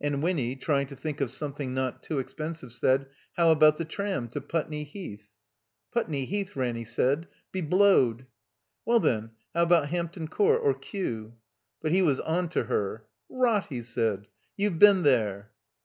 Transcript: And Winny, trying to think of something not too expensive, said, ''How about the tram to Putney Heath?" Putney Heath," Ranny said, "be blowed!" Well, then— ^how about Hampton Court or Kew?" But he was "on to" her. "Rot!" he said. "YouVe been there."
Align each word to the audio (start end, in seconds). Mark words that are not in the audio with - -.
And 0.00 0.24
Winny, 0.24 0.56
trying 0.56 0.88
to 0.88 0.96
think 0.96 1.20
of 1.20 1.30
something 1.30 1.72
not 1.72 2.02
too 2.02 2.18
expensive, 2.18 2.72
said, 2.72 3.06
''How 3.38 3.52
about 3.52 3.76
the 3.76 3.84
tram 3.84 4.26
to 4.30 4.40
Putney 4.40 4.82
Heath?" 4.82 5.28
Putney 5.92 6.24
Heath," 6.24 6.56
Ranny 6.56 6.84
said, 6.84 7.28
"be 7.52 7.60
blowed!" 7.60 8.26
Well, 8.84 8.98
then— 8.98 9.30
^how 9.54 9.62
about 9.62 9.90
Hampton 9.90 10.26
Court 10.26 10.60
or 10.64 10.74
Kew?" 10.74 11.36
But 11.80 11.92
he 11.92 12.02
was 12.02 12.18
"on 12.18 12.48
to" 12.48 12.64
her. 12.64 13.06
"Rot!" 13.28 13.66
he 13.68 13.84
said. 13.84 14.26
"YouVe 14.56 14.80
been 14.80 15.04
there." 15.04 15.52